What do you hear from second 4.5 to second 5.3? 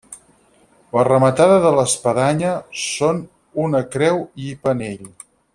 penell.